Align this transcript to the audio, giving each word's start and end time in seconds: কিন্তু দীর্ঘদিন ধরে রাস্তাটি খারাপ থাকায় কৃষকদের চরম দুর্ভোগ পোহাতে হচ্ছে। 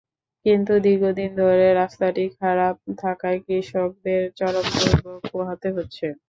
কিন্তু 0.45 0.73
দীর্ঘদিন 0.85 1.29
ধরে 1.41 1.67
রাস্তাটি 1.73 2.23
খারাপ 2.37 2.73
থাকায় 2.97 3.39
কৃষকদের 3.45 4.21
চরম 4.39 4.65
দুর্ভোগ 4.75 5.19
পোহাতে 5.31 5.67
হচ্ছে। 5.75 6.05